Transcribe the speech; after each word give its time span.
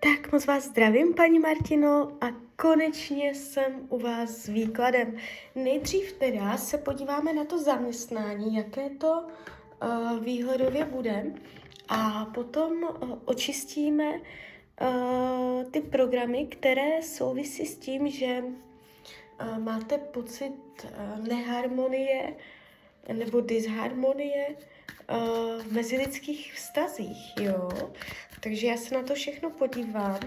Tak 0.00 0.32
moc 0.32 0.46
vás 0.46 0.64
zdravím, 0.64 1.14
paní 1.14 1.38
Martino, 1.38 2.12
a 2.20 2.26
konečně 2.56 3.34
jsem 3.34 3.86
u 3.88 3.98
vás 3.98 4.30
s 4.30 4.46
výkladem. 4.48 5.16
Nejdřív 5.54 6.12
teda 6.12 6.56
se 6.56 6.78
podíváme 6.78 7.32
na 7.32 7.44
to 7.44 7.58
zaměstnání, 7.58 8.56
jaké 8.56 8.90
to 8.90 9.22
uh, 9.82 10.24
výhledově 10.24 10.84
bude, 10.84 11.24
a 11.88 12.24
potom 12.34 12.72
uh, 12.82 13.18
očistíme 13.24 14.12
uh, 14.12 15.64
ty 15.70 15.80
programy, 15.80 16.46
které 16.46 17.02
souvisí 17.02 17.66
s 17.66 17.78
tím, 17.78 18.08
že 18.08 18.42
uh, 18.42 19.58
máte 19.58 19.98
pocit 19.98 20.54
uh, 20.84 21.26
neharmonie 21.28 22.36
nebo 23.12 23.40
disharmonie 23.40 24.46
uh, 24.48 25.62
v 25.62 25.72
mezilidských 25.72 26.54
vztazích, 26.54 27.34
jo. 27.40 27.68
Takže 28.40 28.66
já 28.66 28.76
se 28.76 28.94
na 28.94 29.02
to 29.02 29.14
všechno 29.14 29.50
podívám. 29.50 30.20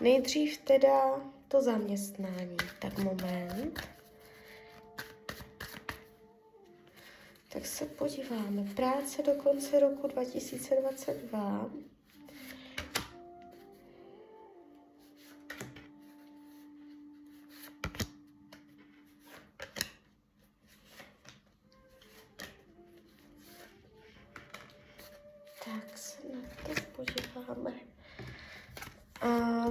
Nejdřív 0.00 0.58
teda 0.58 1.20
to 1.48 1.62
zaměstnání. 1.62 2.56
Tak 2.78 2.98
moment. 2.98 3.88
Tak 7.48 7.66
se 7.66 7.86
podíváme. 7.86 8.64
Práce 8.74 9.22
do 9.22 9.32
konce 9.32 9.80
roku 9.80 10.06
2022. 10.06 11.70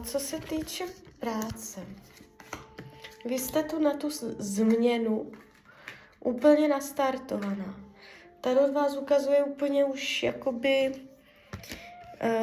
co 0.04 0.20
se 0.20 0.40
týče 0.40 0.86
práce, 1.20 1.88
vy 3.26 3.40
jste 3.40 3.64
tu 3.64 3.80
na 3.80 3.94
tu 3.98 4.10
změnu 4.40 5.32
úplně 6.20 6.68
nastartovaná. 6.68 7.80
Tady 8.42 8.60
od 8.60 8.74
vás 8.74 8.98
ukazuje 8.98 9.44
úplně 9.44 9.86
už 9.86 10.24
jakoby, 10.24 10.92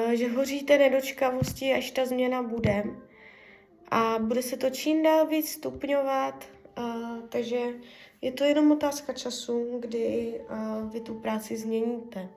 uh, 0.06 0.10
že 0.10 0.28
hoříte 0.28 0.78
nedočkavostí, 0.78 1.72
až 1.72 1.90
ta 1.90 2.06
změna 2.06 2.42
bude. 2.42 2.84
A 3.90 4.18
bude 4.18 4.42
se 4.42 4.56
to 4.56 4.70
čím 4.70 5.02
dál 5.02 5.26
víc 5.26 5.50
stupňovat, 5.50 6.44
takže 7.28 7.58
je 8.22 8.32
to 8.32 8.44
jenom 8.44 8.72
otázka 8.72 9.12
času, 9.12 9.78
kdy 9.80 10.34
vy 10.92 11.00
tu 11.00 11.14
práci 11.14 11.56
změníte. 11.56 12.28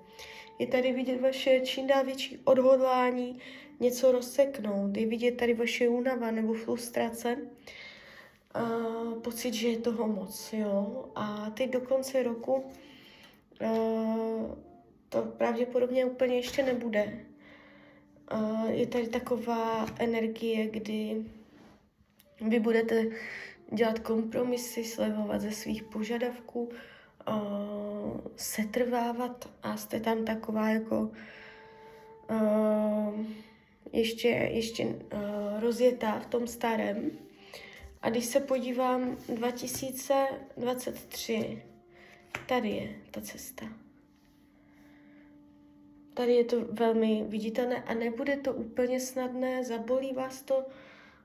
Je 0.59 0.67
tady 0.67 0.94
vidět 0.94 1.22
vaše 1.22 1.59
čím 1.59 1.88
dál 1.88 2.06
větší 2.06 2.39
odhodlání 2.44 3.39
něco 3.82 4.12
rozseknout. 4.12 4.98
Je 4.98 5.08
vidět 5.08 5.32
tady 5.32 5.54
vaše 5.54 5.90
únava 5.90 6.32
nebo 6.32 6.54
frustrace. 6.54 7.38
Uh, 8.56 9.14
pocit, 9.14 9.54
že 9.54 9.68
je 9.68 9.78
toho 9.78 10.08
moc, 10.08 10.54
jo. 10.54 11.06
A 11.16 11.50
teď 11.50 11.72
do 11.72 11.82
konce 11.82 12.24
roku 12.24 12.64
to 15.09 15.22
pravděpodobně 15.22 16.06
úplně 16.06 16.36
ještě 16.36 16.64
nebude. 16.64 17.26
Uh, 18.34 18.70
je 18.70 18.88
tady 18.88 19.08
taková 19.08 19.86
energie, 20.00 20.68
kdy 20.68 21.26
vy 22.42 22.59
budete 22.59 23.06
dělat 23.74 24.00
kompromisy, 24.00 24.84
slevovat 24.84 25.42
ze 25.42 25.52
svých 25.52 25.84
požadavků, 25.84 26.70
uh, 27.30 28.20
setrvávat 28.36 29.50
a 29.64 29.78
jste 29.78 30.00
tam 30.00 30.26
taková 30.26 30.70
jako 30.70 31.12
ještě, 33.94 34.28
ještě 34.28 34.86
uh, 34.86 34.92
rozjetá 35.60 36.20
v 36.20 36.26
tom 36.26 36.48
starém. 36.48 37.12
A 38.02 38.10
když 38.10 38.26
se 38.26 38.40
podívám 38.40 39.18
2023, 39.36 41.64
tady 42.47 42.70
je 42.70 42.96
ta 43.12 43.22
cesta. 43.22 43.66
Tady 46.14 46.34
je 46.34 46.44
to 46.44 46.66
velmi 46.72 47.24
viditelné 47.28 47.84
a 47.84 47.94
nebude 47.94 48.38
to 48.38 48.53
úplně 48.53 49.00
snadné, 49.00 49.64
zabolí 49.64 50.14
vás 50.14 50.41
to, 50.41 50.66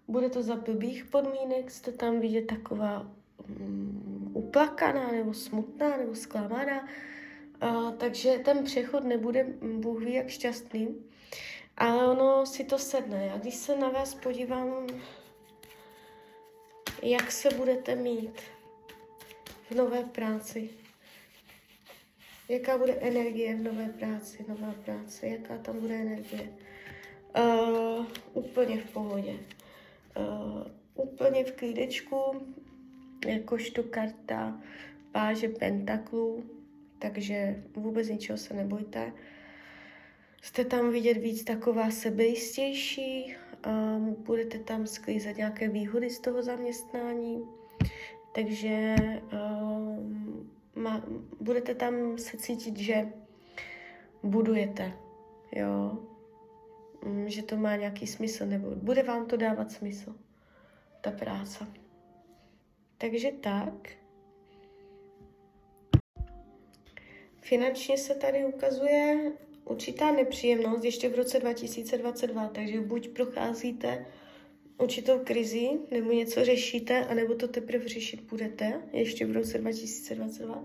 bude 0.09 0.31
to 0.31 0.43
za 0.43 0.56
blbých 0.56 1.05
podmínek, 1.05 1.71
jste 1.71 1.93
tam 1.93 2.21
vidět 2.21 2.47
taková 2.47 3.11
um, 3.49 4.31
uplakaná 4.34 5.12
nebo 5.12 5.34
smutná 5.34 5.97
nebo 5.97 6.15
zklamaná, 6.15 6.89
uh, 7.62 7.93
takže 7.93 8.41
ten 8.45 8.65
přechod 8.65 9.05
nebude 9.05 9.47
Bůh 9.78 10.05
ví 10.05 10.15
jak 10.15 10.28
šťastný, 10.28 10.97
ale 11.76 12.09
ono 12.09 12.47
si 12.47 12.64
to 12.64 12.78
sedne. 12.78 13.26
Já 13.26 13.38
když 13.38 13.54
se 13.54 13.76
na 13.76 13.88
vás 13.88 14.14
podívám, 14.14 14.87
jak 17.03 17.32
se 17.32 17.48
budete 17.56 17.94
mít 17.94 18.41
v 19.70 19.75
nové 19.75 20.04
práci, 20.04 20.70
jaká 22.48 22.78
bude 22.78 22.92
energie 22.92 23.56
v 23.56 23.62
nové 23.62 23.88
práci, 23.88 24.44
nová 24.48 24.75
práce, 24.84 25.26
jaká 25.26 25.59
tam 25.59 25.81
bude 25.81 25.94
energie. 25.94 26.53
Uh, 27.38 28.06
úplně 28.32 28.81
v 28.81 28.92
pohodě. 28.92 29.34
Uh, 30.16 30.66
úplně 30.94 31.44
v 31.44 31.53
klídečku, 31.53 32.47
jakožto 33.26 33.82
karta 33.82 34.60
páže 35.12 35.48
pentaklů, 35.48 36.44
takže 36.98 37.62
vůbec 37.76 38.09
ničeho 38.09 38.38
se 38.38 38.54
nebojte. 38.54 39.12
Jste 40.47 40.65
tam 40.65 40.91
vidět 40.91 41.15
víc 41.15 41.45
taková 41.45 41.91
sebejistější, 41.91 43.37
a 43.62 43.99
budete 43.99 44.59
tam 44.59 44.87
sklízet 44.87 45.37
nějaké 45.37 45.69
výhody 45.69 46.11
z 46.11 46.21
toho 46.21 46.43
zaměstnání, 46.43 47.45
takže 48.34 48.95
um, 49.33 50.51
ma, 50.75 51.05
budete 51.41 51.75
tam 51.75 52.19
se 52.19 52.37
cítit, 52.37 52.77
že 52.77 53.12
budujete, 54.23 54.93
jo, 55.53 55.99
mm, 57.05 57.28
že 57.28 57.43
to 57.43 57.57
má 57.57 57.77
nějaký 57.77 58.07
smysl, 58.07 58.47
nebo 58.47 58.71
bude 58.71 59.03
vám 59.03 59.27
to 59.27 59.37
dávat 59.37 59.73
smysl, 59.73 60.15
ta 61.01 61.11
práce. 61.11 61.67
Takže 62.99 63.33
tak. 63.33 63.89
Finančně 67.41 67.99
se 67.99 68.15
tady 68.15 68.45
ukazuje 68.45 69.33
určitá 69.66 70.12
nepříjemnost 70.12 70.84
ještě 70.84 71.09
v 71.09 71.15
roce 71.15 71.41
2022, 71.41 72.49
takže 72.49 72.81
buď 72.81 73.09
procházíte 73.09 74.06
určitou 74.78 75.19
krizi, 75.19 75.71
nebo 75.91 76.12
něco 76.12 76.44
řešíte, 76.44 77.06
anebo 77.06 77.34
to 77.34 77.49
teprve 77.49 77.88
řešit 77.88 78.21
budete 78.21 78.81
ještě 78.93 79.27
v 79.27 79.32
roce 79.32 79.59
2022. 79.59 80.65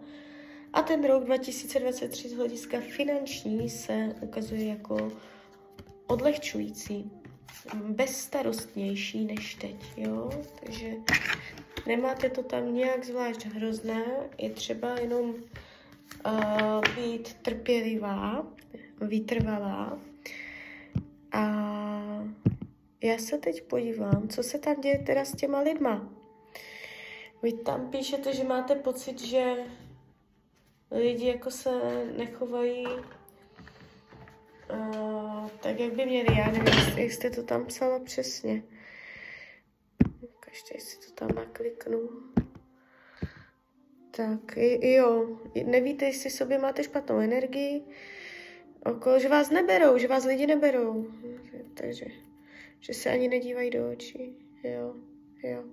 A 0.74 0.82
ten 0.82 1.06
rok 1.06 1.24
2023 1.24 2.30
z 2.30 2.34
hlediska 2.34 2.80
finanční 2.80 3.70
se 3.70 4.16
ukazuje 4.22 4.66
jako 4.66 5.12
odlehčující, 6.08 7.12
bezstarostnější 7.76 9.26
než 9.26 9.56
teď, 9.56 9.76
jo? 9.98 10.30
Takže 10.60 10.94
nemáte 11.88 12.30
to 12.30 12.44
tam 12.44 12.76
nějak 12.76 13.06
zvlášť 13.06 13.46
hrozné, 13.46 14.04
je 14.38 14.50
třeba 14.50 15.00
jenom 15.00 15.30
uh, 15.30 16.82
být 16.96 17.34
trpělivá, 17.34 18.48
vytrvalá. 19.08 20.00
A 21.32 21.44
já 23.04 23.18
se 23.18 23.38
teď 23.38 23.64
podívám, 23.64 24.28
co 24.28 24.44
se 24.44 24.60
tam 24.60 24.82
děje 24.82 25.00
teda 25.00 25.26
s 25.26 25.36
těma 25.36 25.60
lidma. 25.60 26.14
Vy 27.44 27.54
tam 27.54 27.92
píšete, 27.92 28.34
že 28.34 28.44
máte 28.44 28.76
pocit, 28.76 29.22
že 29.22 29.56
lidi 30.92 31.28
jako 31.28 31.52
se 31.52 31.72
nechovají 32.18 32.86
uh, 34.74 35.50
tak, 35.50 35.80
jak 35.80 35.94
by 35.94 36.06
měli. 36.06 36.38
Já 36.38 36.52
nevím, 36.52 36.74
jestli 36.74 37.10
jste 37.10 37.30
to 37.30 37.44
tam 37.44 37.66
psala 37.66 38.00
přesně. 38.00 38.64
Ukažte, 40.22 40.76
jestli 40.76 41.08
to 41.08 41.12
tam 41.14 41.36
nakliknu. 41.36 42.10
Tak, 44.12 44.58
jo, 44.82 45.38
nevíte, 45.66 46.06
jestli 46.06 46.30
sobě 46.30 46.58
máte 46.58 46.84
špatnou 46.84 47.20
energii, 47.20 47.84
okolo, 48.86 49.20
že 49.20 49.30
vás 49.30 49.50
neberou, 49.50 49.98
že 49.98 50.08
vás 50.08 50.26
lidi 50.26 50.48
neberou. 50.48 51.08
Takže, 51.74 52.06
že 52.80 52.94
se 52.94 53.10
ani 53.10 53.28
nedívají 53.28 53.70
do 53.70 53.92
očí. 53.92 54.36
Jo, 54.64 54.96
jo, 55.44 55.64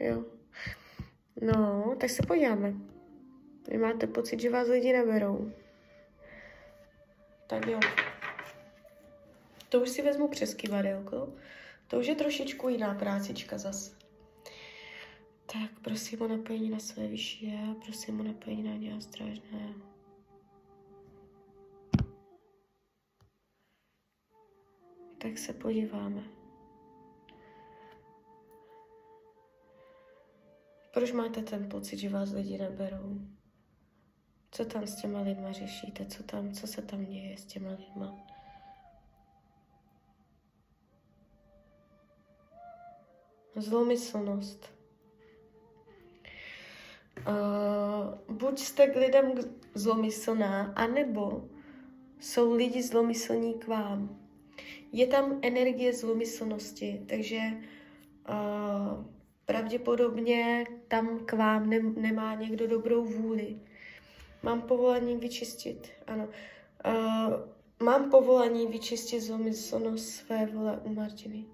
jo. 0.00 0.24
No, 1.40 1.94
tak 2.00 2.10
se 2.10 2.22
podíváme. 2.26 2.74
Vy 3.68 3.78
máte 3.78 4.06
pocit, 4.06 4.40
že 4.40 4.50
vás 4.50 4.68
lidi 4.68 4.92
neberou. 4.92 5.52
Tak 7.46 7.66
jo. 7.66 7.80
To 9.68 9.80
už 9.80 9.88
si 9.88 10.02
vezmu 10.02 10.28
přes 10.28 10.54
kivadelko. 10.54 11.32
To 11.88 11.98
už 11.98 12.06
je 12.06 12.14
trošičku 12.14 12.68
jiná 12.68 12.94
prácička 12.94 13.58
zas. 13.58 13.96
Tak 15.46 15.70
prosím 15.82 16.22
o 16.22 16.28
napojení 16.28 16.70
na 16.70 16.78
své 16.78 17.06
vyšší 17.06 17.52
já, 17.52 17.74
prosím 17.84 18.20
o 18.20 18.22
napojení 18.22 18.62
na 18.62 18.74
ně 18.74 18.94
a 18.94 19.00
Tak 25.22 25.38
se 25.38 25.52
podíváme. 25.52 26.22
Proč 30.94 31.12
máte 31.12 31.42
ten 31.42 31.68
pocit, 31.68 31.98
že 31.98 32.08
vás 32.08 32.32
lidi 32.32 32.58
neberou? 32.58 33.20
Co 34.50 34.64
tam 34.64 34.86
s 34.86 34.96
těma 34.96 35.20
lidma 35.20 35.52
řešíte? 35.52 36.06
Co, 36.06 36.22
tam, 36.22 36.52
co 36.52 36.66
se 36.66 36.82
tam 36.82 37.04
děje 37.04 37.36
s 37.36 37.44
těma 37.44 37.70
lidma? 37.70 38.16
Zlomyslnost. 43.56 44.72
Uh, 47.18 48.36
buď 48.36 48.58
jste 48.58 48.86
k 48.86 48.96
lidem 48.96 49.32
zlomyslná, 49.74 50.72
anebo 50.76 51.48
jsou 52.20 52.52
lidi 52.52 52.82
zlomyslní 52.82 53.54
k 53.54 53.66
vám. 53.66 54.21
Je 54.92 55.06
tam 55.06 55.38
energie 55.42 55.92
zlomyslnosti, 55.92 57.02
takže 57.08 57.38
uh, 58.28 59.04
pravděpodobně 59.46 60.66
tam 60.88 61.18
k 61.24 61.32
vám 61.32 61.70
ne, 61.70 61.80
nemá 61.80 62.34
někdo 62.34 62.66
dobrou 62.66 63.04
vůli. 63.04 63.56
Mám 64.42 64.62
povolení 64.62 65.16
vyčistit, 65.16 65.90
ano. 66.06 66.28
Uh, 66.86 67.34
mám 67.82 68.10
povolení 68.10 68.66
vyčistit 68.66 69.20
zlomyslnost 69.20 70.08
své 70.08 70.46
vole 70.46 70.80
u 70.84 70.94
Martiny. 70.94 71.44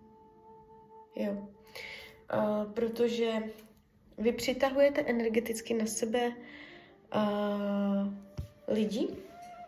Jo. 1.17 1.33
Uh, 1.33 2.73
protože 2.73 3.43
vy 4.19 4.33
přitahujete 4.33 5.01
energeticky 5.01 5.75
na 5.75 5.87
sebe 5.87 6.33
uh, 7.15 8.13
lidi, 8.69 9.09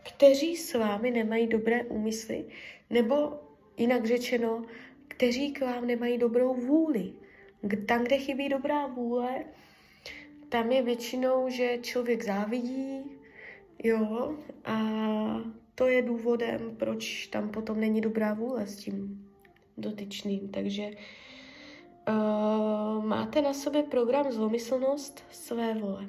kteří 0.03 0.57
s 0.57 0.75
vámi 0.75 1.11
nemají 1.11 1.47
dobré 1.47 1.85
úmysly, 1.85 2.45
nebo 2.91 3.41
jinak 3.81 4.07
řečeno, 4.07 4.63
kteří 5.09 5.53
k 5.53 5.61
vám 5.61 5.87
nemají 5.87 6.19
dobrou 6.19 6.55
vůli. 6.55 7.13
Tam, 7.87 8.05
kde 8.05 8.19
chybí 8.19 8.49
dobrá 8.49 8.87
vůle, 8.87 9.45
tam 10.49 10.73
je 10.73 10.83
většinou, 10.83 11.49
že 11.49 11.79
člověk 11.83 12.25
závidí, 12.25 13.03
jo, 13.85 14.35
a 14.65 14.79
to 15.75 15.87
je 15.87 16.03
důvodem, 16.03 16.77
proč 16.77 17.27
tam 17.27 17.51
potom 17.51 17.81
není 17.81 18.01
dobrá 18.01 18.35
vůle 18.35 18.67
s 18.67 18.77
tím 18.77 19.27
dotyčným. 19.79 20.49
Takže 20.49 20.91
uh, 22.09 23.05
máte 23.05 23.43
na 23.43 23.55
sobě 23.55 23.83
program 23.83 24.33
zlomyslnost 24.33 25.25
své 25.31 25.75
vole. 25.75 26.07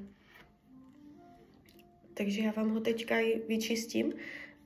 Takže 2.14 2.42
já 2.42 2.52
vám 2.52 2.70
ho 2.70 2.80
teďka 2.80 3.16
vyčistím 3.48 4.14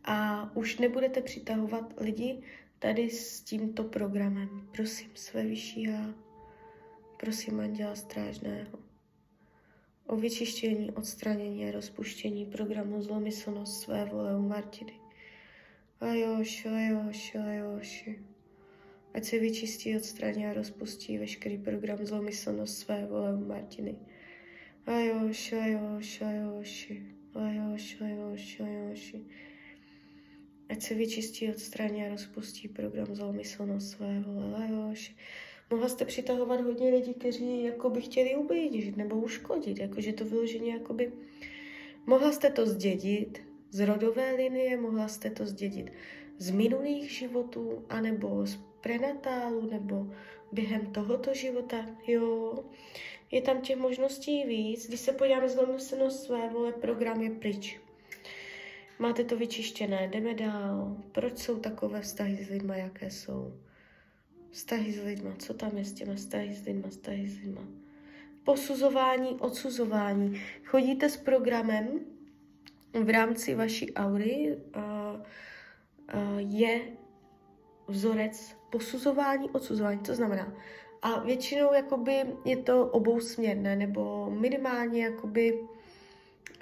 a 0.05 0.49
už 0.55 0.77
nebudete 0.77 1.21
přitahovat 1.21 1.93
lidi 1.97 2.41
tady 2.85 3.09
s 3.09 3.41
tímto 3.41 3.83
programem. 3.83 4.67
Prosím, 4.71 5.09
své 5.15 5.43
vyšší 5.43 5.83
já, 5.83 6.13
prosím 7.19 7.59
Anděla 7.59 7.95
Strážného 7.95 8.79
o 10.07 10.15
vyčištění, 10.15 10.91
odstranění 10.91 11.69
a 11.69 11.71
rozpuštění 11.71 12.45
programu 12.45 13.01
zlomyslnost 13.01 13.81
své 13.81 14.05
vole 14.05 14.37
u 14.37 14.41
Martiny. 14.41 14.93
A 15.99 16.07
jož, 16.07 16.65
a 16.65 16.79
jož, 16.79 17.35
a 17.35 17.51
jož. 17.53 18.09
Ať 19.13 19.23
se 19.23 19.39
vyčistí, 19.39 19.95
odstraní 19.97 20.47
a 20.47 20.53
rozpustí 20.53 21.17
veškerý 21.17 21.57
program 21.57 22.05
zlomyslnost 22.05 22.77
své 22.77 23.05
vole 23.05 23.33
u 23.33 23.45
Martiny. 23.45 23.95
A 24.85 24.91
jož, 24.91 25.53
a 25.53 25.65
jož, 25.65 26.21
a 26.21 26.31
jož. 26.31 26.91
A 27.33 27.49
jož, 27.49 28.01
a 28.01 28.07
jož, 28.07 28.59
a 28.59 28.67
jož. 28.67 29.15
Ať 30.75 30.81
se 30.81 30.93
vyčistí, 30.93 31.49
odstraní 31.49 32.05
a 32.05 32.09
rozpustí 32.09 32.67
program 32.67 33.15
zlomyslnost 33.15 33.89
své 33.89 34.19
vole. 34.19 34.55
A 34.55 34.65
jož. 34.65 35.15
Mohla 35.71 35.89
jste 35.89 36.05
přitahovat 36.05 36.61
hodně 36.61 36.89
lidí, 36.89 37.13
kteří 37.13 37.63
jako 37.63 37.89
by 37.89 38.01
chtěli 38.01 38.35
ublížit 38.35 38.97
nebo 38.97 39.15
uškodit, 39.15 39.79
jakože 39.79 40.13
to 40.13 40.25
vyloženě 40.25 40.73
jakoby... 40.73 41.11
Mohla 42.05 42.31
jste 42.31 42.49
to 42.49 42.65
zdědit 42.65 43.41
z 43.71 43.85
rodové 43.85 44.35
linie, 44.35 44.77
mohla 44.77 45.07
jste 45.07 45.29
to 45.29 45.45
zdědit 45.45 45.91
z 46.37 46.51
minulých 46.51 47.11
životů, 47.11 47.85
anebo 47.89 48.45
z 48.45 48.59
prenatálu, 48.81 49.69
nebo 49.71 50.07
během 50.51 50.85
tohoto 50.85 51.33
života, 51.33 51.85
jo. 52.07 52.53
Je 53.31 53.41
tam 53.41 53.61
těch 53.61 53.77
možností 53.77 54.43
víc. 54.43 54.87
Když 54.87 54.99
se 54.99 55.11
podíváme 55.11 55.49
zlomyslnost 55.49 56.23
své 56.23 56.49
vole, 56.49 56.71
program 56.71 57.21
je 57.21 57.29
pryč. 57.29 57.84
Máte 58.99 59.23
to 59.23 59.37
vyčištěné, 59.37 60.07
jdeme 60.07 60.33
dál. 60.33 60.97
Proč 61.11 61.37
jsou 61.37 61.59
takové 61.59 62.01
vztahy 62.01 62.45
s 62.45 62.49
lidmi, 62.49 62.73
jaké 62.79 63.11
jsou? 63.11 63.53
Vztahy 64.51 64.91
s 64.91 65.03
lidma, 65.03 65.31
co 65.39 65.53
tam 65.53 65.77
je 65.77 65.85
s 65.85 65.93
těma 65.93 66.15
vztahy 66.15 66.55
s 66.55 66.65
lidma, 66.65 66.89
vztahy 66.89 67.27
s 67.27 67.39
lidma. 67.39 67.61
Posuzování, 68.43 69.29
odsuzování. 69.39 70.41
Chodíte 70.65 71.09
s 71.09 71.17
programem 71.17 71.99
v 73.03 73.09
rámci 73.09 73.55
vaší 73.55 73.93
aury, 73.93 74.57
uh, 74.75 74.81
uh, 74.81 76.39
je 76.39 76.81
vzorec 77.87 78.55
posuzování, 78.69 79.49
odsuzování, 79.49 79.99
to 79.99 80.15
znamená. 80.15 80.53
A 81.01 81.19
většinou 81.19 81.73
jakoby 81.73 82.23
je 82.45 82.57
to 82.57 82.87
obousměrné, 82.87 83.75
nebo 83.75 84.29
minimálně 84.29 85.03
jakoby 85.03 85.67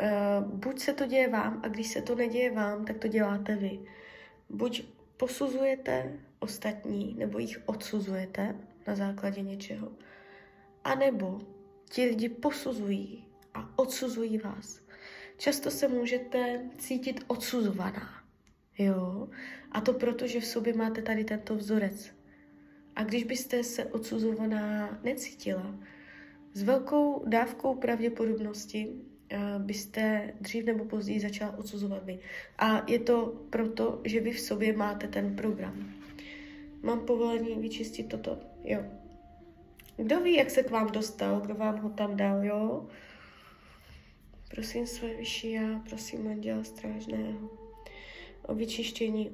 uh, 0.02 0.48
buď 0.48 0.80
se 0.80 0.94
to 0.94 1.06
děje 1.06 1.28
vám 1.28 1.62
a 1.64 1.68
když 1.68 1.88
se 1.88 2.02
to 2.02 2.16
neděje 2.16 2.52
vám, 2.52 2.86
tak 2.86 2.98
to 2.98 3.08
děláte 3.08 3.56
vy. 3.56 3.80
Buď 4.50 4.84
posuzujete 5.18 6.14
ostatní 6.40 7.16
nebo 7.18 7.40
jich 7.40 7.62
odsuzujete 7.66 8.56
na 8.88 8.96
základě 8.96 9.42
něčeho, 9.42 9.92
a 10.84 10.96
nebo 10.96 11.42
ti 11.90 12.06
lidi 12.06 12.30
posuzují 12.30 13.28
a 13.54 13.80
odsuzují 13.80 14.38
vás. 14.38 14.82
Často 15.38 15.72
se 15.72 15.88
můžete 15.88 16.62
cítit 16.78 17.24
odsuzovaná, 17.28 18.24
jo, 18.78 19.30
a 19.72 19.82
to 19.82 19.94
proto, 19.94 20.28
že 20.28 20.40
v 20.40 20.46
sobě 20.46 20.74
máte 20.74 21.02
tady 21.02 21.24
tento 21.24 21.56
vzorec. 21.56 22.12
A 22.96 23.04
když 23.04 23.24
byste 23.24 23.64
se 23.64 23.86
odsuzovaná 23.86 25.00
necítila, 25.04 25.76
s 26.54 26.64
velkou 26.64 27.24
dávkou 27.28 27.76
pravděpodobnosti 27.76 28.94
byste 29.58 30.34
dřív 30.42 30.66
nebo 30.66 30.86
později 30.86 31.20
začala 31.20 31.58
odsuzovat 31.58 32.06
vy. 32.06 32.20
A 32.58 32.92
je 32.92 33.00
to 33.00 33.34
proto, 33.50 34.02
že 34.04 34.20
vy 34.20 34.32
v 34.32 34.40
sobě 34.40 34.78
máte 34.78 35.08
ten 35.08 35.36
program. 35.36 35.94
Mám 36.82 37.06
povolení 37.06 37.56
vyčistit 37.56 38.10
toto? 38.10 38.40
Jo. 38.64 38.80
Kdo 39.98 40.20
ví, 40.20 40.36
jak 40.36 40.50
se 40.50 40.64
k 40.64 40.72
vám 40.72 40.92
dostal, 40.92 41.40
kdo 41.40 41.56
vám 41.56 41.78
ho 41.78 41.90
tam 41.90 42.18
dal, 42.18 42.46
jo? 42.46 42.88
Prosím 44.52 44.88
své 44.88 45.14
vyšší 45.14 45.52
já, 45.52 45.80
prosím 45.90 46.28
Anděla 46.28 46.64
Strážného 46.64 47.50
o 48.46 48.56
vyčištění, 48.56 49.32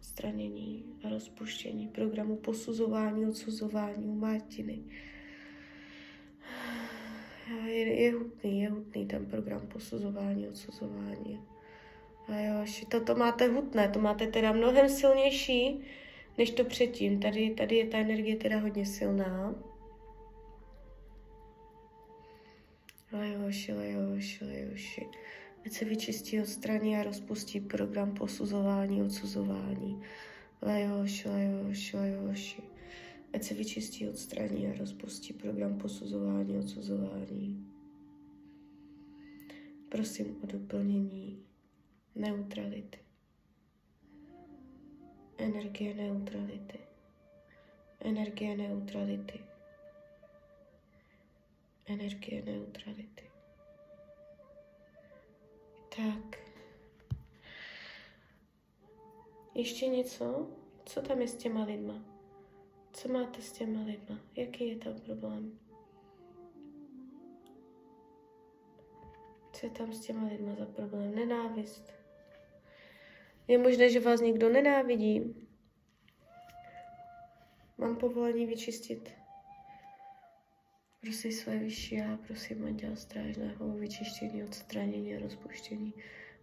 odstranění 0.00 0.84
a 1.04 1.08
rozpuštění 1.08 1.88
programu 1.88 2.36
posuzování, 2.36 3.26
odsuzování 3.26 4.06
u 4.06 4.14
Martiny 4.14 4.78
je, 7.66 8.02
je 8.02 8.12
hutný, 8.12 8.60
je 8.60 8.70
hutný 8.70 9.06
ten 9.06 9.26
program 9.26 9.66
posuzování, 9.66 10.48
odsuzování. 10.48 11.40
A 12.28 12.38
jo, 12.38 12.60
až 12.62 12.84
toto 12.88 13.14
máte 13.14 13.48
hutné, 13.48 13.88
to 13.88 14.00
máte 14.00 14.26
teda 14.26 14.52
mnohem 14.52 14.88
silnější, 14.88 15.80
než 16.38 16.50
to 16.50 16.64
předtím. 16.64 17.20
Tady, 17.20 17.50
tady 17.50 17.76
je 17.76 17.86
ta 17.86 17.98
energie 17.98 18.36
teda 18.36 18.58
hodně 18.58 18.86
silná. 18.86 19.54
Lajoši, 23.12 23.72
lajoši, 23.72 24.44
lajoši. 24.44 25.06
Ať 25.66 25.72
se 25.72 25.84
vyčistí, 25.84 26.40
odstraní 26.40 26.96
a 26.96 27.02
rozpustí 27.02 27.60
program 27.60 28.14
posuzování, 28.14 29.02
odsuzování. 29.02 30.02
Lajoši, 30.62 31.28
lajoši, 31.28 31.96
lajoši 31.96 32.13
ať 33.34 33.42
se 33.42 33.54
vyčistí, 33.54 34.08
odstraní 34.08 34.66
a 34.66 34.78
rozpustí 34.78 35.32
program 35.32 35.78
posuzování, 35.78 36.58
odsuzování. 36.58 37.70
Prosím 39.88 40.36
o 40.42 40.46
doplnění 40.46 41.44
neutrality. 42.14 42.98
Energie 45.38 45.94
neutrality. 45.94 46.78
Energie 48.00 48.56
neutrality. 48.56 49.40
Energie 51.86 52.42
neutrality. 52.42 53.30
Tak. 55.96 56.38
Ještě 59.54 59.86
něco? 59.86 60.50
Co 60.86 61.02
tam 61.02 61.20
je 61.20 61.28
s 61.28 61.36
těma 61.36 61.64
lidma? 61.64 62.13
Co 62.94 63.08
máte 63.08 63.42
s 63.42 63.52
těma 63.52 63.84
lidma? 63.84 64.20
Jaký 64.36 64.68
je 64.68 64.76
tam 64.76 65.00
problém? 65.00 65.58
Co 69.52 69.66
je 69.66 69.72
tam 69.72 69.92
s 69.92 70.00
těma 70.00 70.28
lidma 70.28 70.54
za 70.54 70.66
problém? 70.66 71.14
Nenávist. 71.14 71.92
Je 73.48 73.58
možné, 73.58 73.90
že 73.90 74.00
vás 74.00 74.20
někdo 74.20 74.48
nenávidí. 74.48 75.34
Mám 77.78 77.96
povolení 77.96 78.46
vyčistit 78.46 79.24
Prosím 81.04 81.32
své 81.32 81.58
vyšší 81.58 81.94
já, 81.94 82.16
prosím 82.16 82.64
Anděla 82.64 82.96
Strážného 82.96 83.66
o 83.66 83.70
vyčištění, 83.70 84.44
odstranění 84.44 85.16
a 85.16 85.18
rozpuštění 85.18 85.94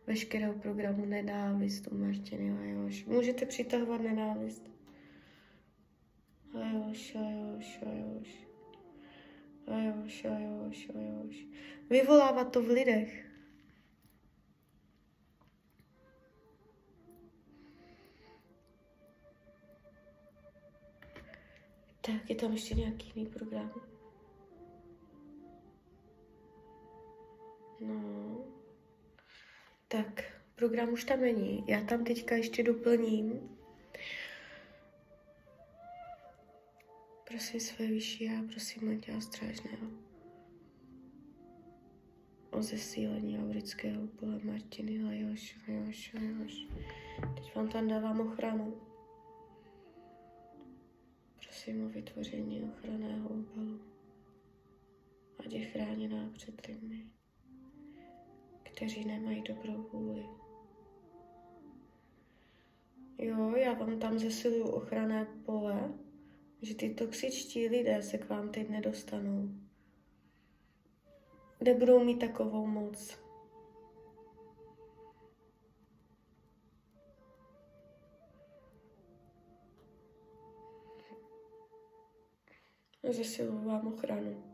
veškerého 0.07 0.53
programu 0.53 1.05
nenávist 1.05 1.87
u 1.87 1.97
Martiny 1.97 2.53
Lajoš. 2.53 3.05
Můžete 3.05 3.45
přitahovat 3.45 4.01
nenávist. 4.01 4.80
Vyvolávat 11.89 12.51
to 12.51 12.61
v 12.61 12.67
lidech. 12.67 13.27
Tak, 22.01 22.29
je 22.29 22.35
tam 22.35 22.51
ještě 22.51 22.75
nějaký 22.75 23.11
jiný 23.15 23.29
program? 23.29 23.71
No. 27.79 28.45
Tak, 29.87 30.23
program 30.55 30.89
už 30.89 31.03
tam 31.03 31.21
není. 31.21 31.63
Já 31.67 31.83
tam 31.83 32.03
teďka 32.03 32.35
ještě 32.35 32.63
doplním. 32.63 33.57
Prosím 37.31 37.59
své 37.59 37.87
vyšší 37.87 38.23
já, 38.23 38.43
prosím 38.43 38.89
Anděla 38.89 39.21
Strážného 39.21 39.87
o 42.51 42.61
zesílení 42.61 43.39
aurického 43.39 44.07
pole 44.07 44.39
Martiny 44.43 45.03
Lajoš, 45.03 45.67
Lajoš, 45.67 46.13
Lajoš. 46.13 46.67
Teď 47.35 47.55
vám 47.55 47.69
tam 47.69 47.87
dávám 47.87 48.19
ochranu. 48.19 48.81
Prosím 51.43 51.85
o 51.85 51.89
vytvoření 51.89 52.63
ochranného 52.63 53.29
obalu. 53.29 53.79
Ať 55.39 55.53
je 55.53 55.65
chráněná 55.65 56.29
před 56.33 56.67
lidmi 56.67 57.11
kteří 58.63 59.05
nemají 59.05 59.41
dobrou 59.41 59.89
vůli. 59.93 60.25
Jo, 63.17 63.55
já 63.55 63.73
vám 63.73 63.99
tam 63.99 64.19
zesiluju 64.19 64.63
ochranné 64.63 65.27
pole, 65.45 65.93
že 66.61 66.75
ty 66.75 66.89
toxičtí 66.89 67.67
lidé 67.67 68.01
se 68.01 68.17
k 68.17 68.29
vám 68.29 68.51
teď 68.51 68.69
nedostanou. 68.69 69.49
Nebudou 71.61 72.03
mít 72.03 72.19
takovou 72.19 72.67
moc. 72.67 73.17
Zesiluju 83.09 83.67
vám 83.67 83.87
ochranu. 83.87 84.50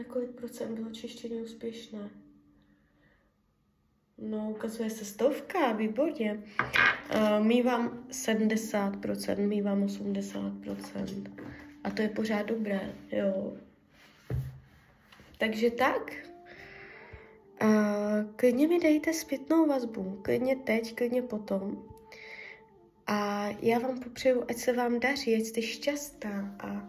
Na 0.00 0.04
kolik 0.04 0.30
procent 0.30 0.74
bylo 0.74 0.90
čištění 0.90 1.40
úspěšné? 1.40 2.10
No, 4.18 4.50
ukazuje 4.50 4.90
se 4.90 5.04
stovka, 5.04 5.72
výborně. 5.72 6.42
Uh, 7.14 7.46
mývám 7.46 8.06
70%, 8.10 9.46
mývám 9.46 9.86
80%. 9.86 11.32
A 11.84 11.90
to 11.90 12.02
je 12.02 12.08
pořád 12.08 12.42
dobré, 12.46 12.94
jo. 13.12 13.56
Takže 15.38 15.70
tak. 15.70 16.12
Uh, 17.62 18.32
klidně 18.36 18.68
mi 18.68 18.80
dejte 18.80 19.12
zpětnou 19.12 19.66
vazbu, 19.66 20.20
klidně 20.22 20.56
teď, 20.56 20.94
klidně 20.94 21.22
potom. 21.22 21.88
A 23.06 23.48
já 23.62 23.78
vám 23.78 24.00
popřeju, 24.00 24.44
ať 24.48 24.56
se 24.56 24.72
vám 24.72 25.00
daří, 25.00 25.34
ať 25.34 25.40
jste 25.40 25.62
šťastná 25.62 26.56
a 26.58 26.88